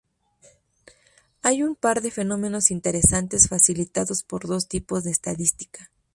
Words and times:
Hay 1.43 1.61
un 1.61 1.75
par 1.75 2.01
de 2.01 2.09
fenómenos 2.09 2.71
interesantes 2.71 3.49
facilitados 3.49 4.23
por 4.23 4.45
los 4.45 4.61
dos 4.63 4.67
tipos 4.67 5.03
de 5.03 5.11
estadística. 5.11 5.91